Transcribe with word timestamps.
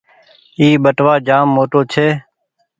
اي 0.59 0.67
ٻٽوآ 0.83 1.13
جآم 1.27 1.45
موٽو 1.55 1.81
ڇي۔ 1.91 2.07